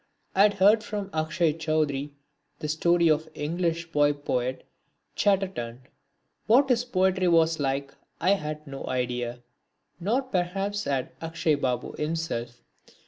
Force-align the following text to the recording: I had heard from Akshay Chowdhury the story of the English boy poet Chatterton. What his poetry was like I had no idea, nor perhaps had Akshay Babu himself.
I 0.33 0.41
had 0.41 0.55
heard 0.55 0.83
from 0.83 1.11
Akshay 1.13 1.53
Chowdhury 1.53 2.09
the 2.57 2.67
story 2.67 3.07
of 3.07 3.25
the 3.25 3.39
English 3.39 3.91
boy 3.91 4.13
poet 4.13 4.65
Chatterton. 5.15 5.81
What 6.47 6.69
his 6.69 6.83
poetry 6.85 7.27
was 7.27 7.59
like 7.59 7.93
I 8.19 8.31
had 8.31 8.65
no 8.65 8.87
idea, 8.87 9.43
nor 9.99 10.23
perhaps 10.23 10.85
had 10.85 11.11
Akshay 11.21 11.53
Babu 11.53 11.93
himself. 11.97 12.63